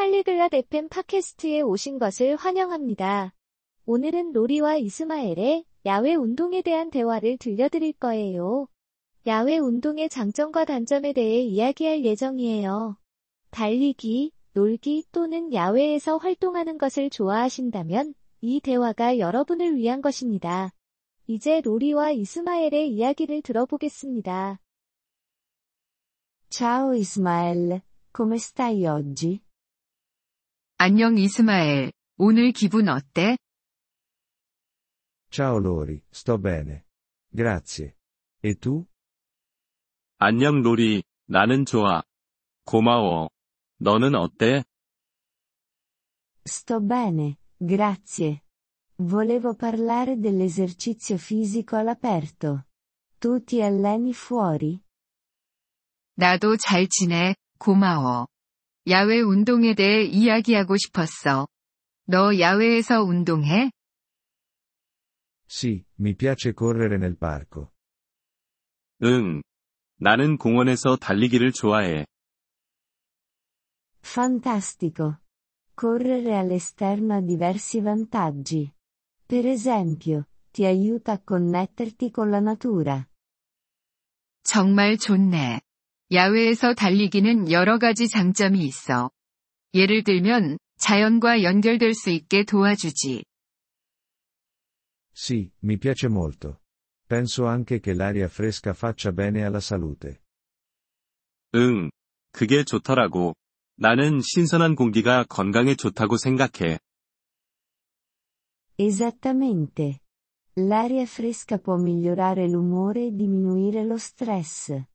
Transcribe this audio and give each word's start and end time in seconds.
팔리글랏 0.00 0.54
FM 0.54 0.88
팟캐스트에 0.88 1.60
오신 1.60 1.98
것을 1.98 2.34
환영합니다. 2.36 3.34
오늘은 3.84 4.32
로리와 4.32 4.76
이스마엘의 4.76 5.66
야외 5.84 6.14
운동에 6.14 6.62
대한 6.62 6.90
대화를 6.90 7.36
들려드릴 7.36 7.92
거예요. 7.92 8.66
야외 9.26 9.58
운동의 9.58 10.08
장점과 10.08 10.64
단점에 10.64 11.12
대해 11.12 11.42
이야기할 11.42 12.02
예정이에요. 12.02 12.96
달리기, 13.50 14.32
놀기 14.54 15.04
또는 15.12 15.52
야외에서 15.52 16.16
활동하는 16.16 16.78
것을 16.78 17.10
좋아하신다면 17.10 18.14
이 18.40 18.60
대화가 18.60 19.18
여러분을 19.18 19.76
위한 19.76 20.00
것입니다. 20.00 20.72
이제 21.26 21.60
로리와 21.60 22.12
이스마엘의 22.12 22.88
이야기를 22.88 23.42
들어보겠습니다. 23.42 24.60
Ciao 26.48 26.94
Ismael, 26.94 27.82
come 28.16 28.36
stai 28.36 28.86
oggi? 28.86 29.42
안녕 30.82 31.18
이스마엘, 31.18 31.92
오늘 32.16 32.52
기분 32.52 32.88
어때? 32.88 33.36
Ciao 35.30 35.58
Lori, 35.58 36.00
sto 36.10 36.38
bene. 36.38 36.84
Grazie. 37.36 37.92
E 38.42 38.54
tu? 38.54 38.86
안녕 40.16 40.62
로리, 40.62 41.02
나는 41.26 41.66
좋아. 41.66 42.02
고마워. 42.64 43.28
너는 43.76 44.14
어때? 44.14 44.64
Sto 46.48 46.80
bene, 46.80 47.36
grazie. 47.58 48.44
Volevo 48.96 49.54
parlare 49.54 50.18
dell'esercizio 50.18 51.18
fisico 51.18 51.76
all'aperto. 51.76 52.64
Tu 53.18 53.44
ti 53.44 53.60
alleni 53.60 54.14
fuori? 54.14 54.80
나도 56.14 56.56
잘 56.56 56.88
지내, 56.88 57.34
고마워. 57.58 58.28
야외 58.88 59.20
운동에 59.20 59.74
대해 59.74 60.04
이야기하고 60.04 60.76
싶었어. 60.76 61.46
너 62.06 62.38
야외에서 62.38 63.02
운동해? 63.02 63.70
Sì, 65.46 65.84
mi 65.98 66.14
piace 66.14 66.54
correre 66.54 66.96
nel 66.96 67.16
parco. 67.18 67.70
응. 69.02 69.42
나는 69.98 70.38
공원에서 70.38 70.96
달리기를 70.96 71.52
좋아해. 71.52 72.06
Fantastico. 74.02 75.20
Correre 75.74 76.36
all'esterno 76.36 77.14
ha 77.14 77.20
diversi 77.20 77.80
vantaggi. 77.80 78.72
Per 79.26 79.46
esempio, 79.46 80.28
ti 80.50 80.64
aiuta 80.64 81.12
a 81.12 81.20
connetterti 81.22 82.10
con 82.10 82.30
la 82.30 82.40
natura. 82.40 83.06
정말 84.42 84.96
좋네. 84.98 85.60
야외에서 86.12 86.74
달리기는 86.74 87.50
여러 87.52 87.78
가지 87.78 88.08
장점이 88.08 88.64
있어. 88.64 89.10
예를 89.74 90.02
들면, 90.02 90.58
자연과 90.78 91.42
연결될 91.42 91.94
수 91.94 92.10
있게 92.10 92.44
도와주지. 92.44 93.24
Sì, 95.14 95.50
mi 95.62 95.78
piace 95.78 96.08
molto. 96.08 96.60
Penso 97.06 97.46
anche 97.46 97.80
che 97.80 97.92
l'aria 97.92 98.26
fresca 98.26 98.72
faccia 98.72 99.12
bene 99.12 99.44
alla 99.44 99.60
salute. 99.60 100.18
응. 101.54 101.90
그게 102.32 102.64
좋더라고. 102.64 103.34
나는 103.76 104.20
신선한 104.20 104.74
공기가 104.76 105.24
건강에 105.24 105.74
좋다고 105.74 106.16
생각해. 106.16 106.78
Esattamente. 108.78 110.00
L'aria 110.56 111.02
fresca 111.02 111.58
può 111.58 111.76
migliorare 111.76 112.48
l'umore 112.48 113.06
e 113.06 113.14
diminuire 113.14 113.84
lo 113.84 113.96
stress. 113.96 114.89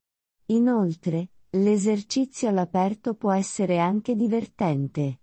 Inoltre, 0.48 1.30
l'esercizio 1.50 2.48
all'aperto 2.48 3.14
può 3.14 3.32
essere 3.32 3.78
anche 3.78 4.14
divertente. 4.14 5.20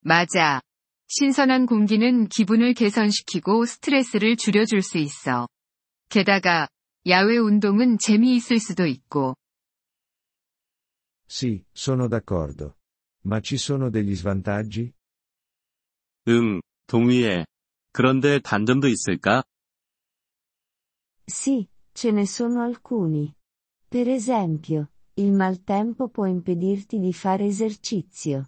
맞아. 0.00 0.60
신선한 1.08 1.66
공기는 1.66 2.28
기분을 2.28 2.74
개선시키고 2.74 3.64
스트레스를 3.64 4.36
줄여줄 4.36 4.82
수 4.82 4.98
있어. 4.98 5.48
게다가, 6.08 6.68
야외 7.06 7.38
운동은 7.38 7.98
재미있을 7.98 8.60
수도 8.60 8.86
있고, 8.86 9.34
Sì, 11.26 11.62
sono 11.72 12.08
d'accordo. 12.08 12.76
Ma 13.24 13.40
ci 13.40 13.58
sono 13.58 13.90
degli 13.90 14.14
svantaggi? 14.14 14.92
응, 16.28 16.60
동의해. 16.86 17.44
그런데 17.92 18.38
단점도 18.38 18.88
있을까? 18.88 19.42
Sì, 21.26 21.68
ce 21.92 22.10
ne 22.12 22.26
sono 22.26 22.62
alcuni. 22.62 23.37
Per 23.89 24.07
esempio, 24.09 24.89
il 25.15 25.31
maltempo 25.31 26.09
può 26.09 26.25
impedirti 26.25 26.99
di 26.99 27.13
fare 27.13 27.45
esercizio. 27.45 28.45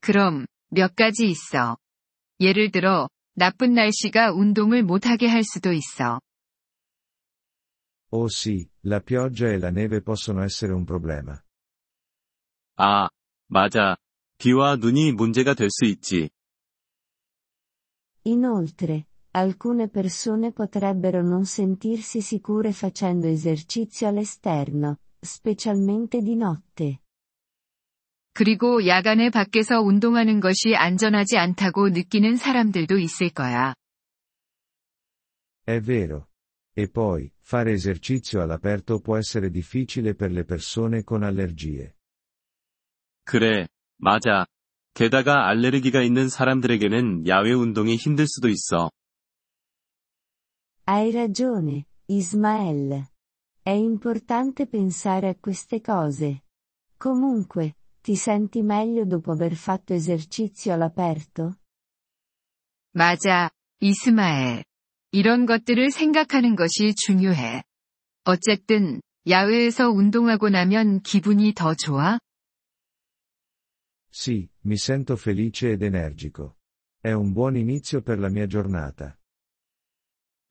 그럼, 0.00 0.46
몇 0.70 0.94
가지 0.94 1.28
있어. 1.30 1.76
예를 2.40 2.70
들어, 2.70 3.08
나쁜 3.34 3.74
날씨가 3.74 4.32
운동을 4.32 4.82
못하게 4.82 5.28
할 5.28 5.44
수도 5.44 5.72
있어. 5.72 6.20
Oh 8.12 8.26
sì, 8.28 8.68
la 8.84 9.00
pioggia 9.00 9.52
e 9.52 9.58
la 9.58 9.70
neve 9.70 10.02
possono 10.02 10.42
essere 10.42 10.72
un 10.72 10.84
problema. 10.84 11.40
아, 12.76 13.08
맞아. 13.48 13.96
비와 14.38 14.76
눈이 14.76 15.12
문제가 15.12 15.54
될 15.54 15.68
수 15.70 15.84
있지. 15.84 16.30
Inoltre, 18.24 19.06
alcune 19.34 19.88
persone 19.88 20.52
potrebbero 20.52 21.22
non 21.22 21.44
sentirsi 21.44 22.20
sicure 22.20 22.72
facendo 22.72 23.26
esercizio 23.26 24.08
all'esterno, 24.08 24.98
specialmente 25.20 26.20
di 26.20 26.34
notte. 26.34 27.00
그리고 28.32 28.86
야간에 28.86 29.30
밖에서 29.30 29.80
운동하는 29.80 30.40
것이 30.40 30.74
안전하지 30.74 31.36
않다고 31.36 31.90
느끼는 31.90 32.36
사람들도 32.36 32.98
있을 32.98 33.30
거야. 33.30 33.74
È 35.64 35.80
vero. 35.80 36.28
E 36.72 36.88
poi, 36.88 37.30
fare 37.40 37.72
esercizio 37.72 38.40
all'aperto 38.40 39.00
può 39.00 39.16
essere 39.16 39.50
difficile 39.50 40.14
per 40.14 40.30
le 40.30 40.44
persone 40.44 41.02
con 41.02 41.22
allergie. 41.22 41.92
그래, 43.24 43.68
맞아. 43.98 44.46
게다가 44.94 45.48
알레르기가 45.48 46.02
있는 46.02 46.28
사람들에게는 46.28 47.26
야외 47.26 47.52
운동이 47.52 47.96
힘들 47.96 48.26
수도 48.26 48.48
있어. 48.48 48.90
Hai 50.84 51.10
ragione, 51.12 51.86
Ismael. 52.06 53.06
È 53.62 53.70
importante 53.70 54.66
pensare 54.66 55.28
a 55.28 55.36
queste 55.38 55.80
cose. 55.80 56.44
Comunque, 56.96 57.76
ti 58.00 58.16
senti 58.16 58.62
meglio 58.62 59.04
dopo 59.04 59.32
aver 59.32 59.54
fatto 59.54 59.92
esercizio 59.92 60.72
all'aperto? 60.72 61.58
맞아, 62.92 63.50
이스마엘. 63.80 64.64
이런 65.12 65.46
것들을 65.46 65.90
생각하는 65.90 66.56
것이 66.56 66.94
중요해. 66.94 67.62
어쨌든, 68.24 69.00
야외에서 69.28 69.90
운동하고 69.90 70.48
나면 70.48 71.02
기분이 71.02 71.52
더 71.54 71.74
좋아? 71.74 72.18
Sì, 74.10 74.50
mi 74.64 74.76
sento 74.76 75.14
felice 75.16 75.70
ed 75.70 75.82
energico. 75.82 76.56
È 77.00 77.12
un 77.12 77.32
buon 77.32 77.56
inizio 77.56 78.02
per 78.02 78.18
la 78.18 78.28
mia 78.28 78.46
giornata. 78.46 79.16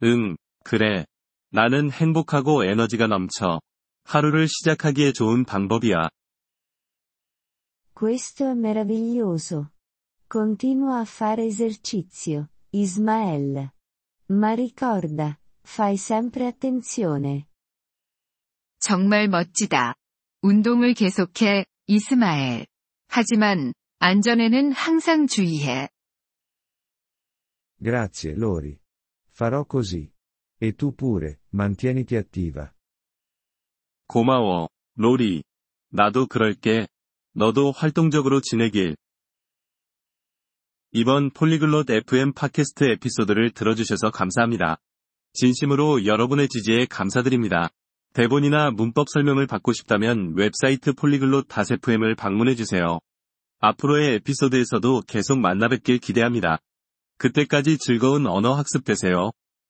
응, 0.02 0.36
그래. 0.64 1.06
나는 1.50 1.90
행복하고 1.90 2.64
에너지가 2.64 3.06
넘쳐. 3.06 3.60
하루를 4.04 4.48
시작하기에 4.48 5.12
좋은 5.12 5.44
방법이야. 5.44 6.08
Questo 7.94 8.44
è 8.44 8.56
meraviglioso. 8.56 9.70
Continua 10.28 10.98
a 10.98 11.04
fare 11.04 11.44
esercizio, 11.44 12.48
Ismael. 12.72 13.70
Ma 14.30 14.52
ricorda, 14.52 15.38
fai 15.62 15.94
sempre 15.94 16.46
attenzione. 16.46 17.46
정말 18.80 19.28
멋지다. 19.28 19.94
운동을 20.42 20.94
계속해, 20.94 21.64
이스마엘. 21.86 22.66
하지만, 23.08 23.72
안전에는 24.00 24.72
항상 24.72 25.26
주의해. 25.26 25.88
Grazie, 27.80 28.34
Lori. 28.36 28.83
Farò 29.36 29.66
così. 29.66 30.08
E 30.60 30.74
tu 30.74 30.94
pure, 30.94 31.40
mantieniti 31.50 32.16
attiva. 32.16 32.72
고마워, 34.06 34.68
로리. 34.96 35.42
나도 35.90 36.26
그럴게. 36.26 36.86
너도 37.34 37.72
활동적으로 37.72 38.40
지내길. 38.40 38.96
이번 40.92 41.30
Polyglot 41.30 41.90
FM 41.90 42.32
팟캐스트 42.32 42.84
에피소드를 42.84 43.50
들어주셔서 43.50 44.10
감사합니다. 44.10 44.76
진심으로 45.32 46.06
여러분의 46.06 46.48
지지에 46.48 46.86
감사드립니다. 46.86 47.70
대본이나 48.12 48.70
문법 48.70 49.08
설명을 49.08 49.48
받고 49.48 49.72
싶다면 49.72 50.34
웹사이트 50.36 50.92
Polyglot 50.92 51.48
FM을 51.50 52.14
방문해주세요. 52.14 53.00
앞으로의 53.58 54.14
에피소드에서도 54.14 55.02
계속 55.08 55.40
만나뵙길 55.40 55.98
기대합니다. 55.98 56.60
그때까지 57.18 57.78
즐거운 57.78 58.26
언어 58.26 58.54
학습 58.54 58.84
되세요. 58.84 59.30